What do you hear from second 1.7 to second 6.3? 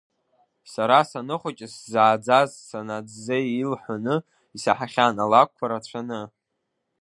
сзааӡаз санаӡӡеи илҳәоны исаҳахьан, алакәқәа рацәаны.